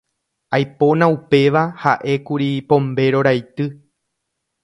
[0.57, 3.71] Aipóna upéva ha'ékuri Pombéro raity.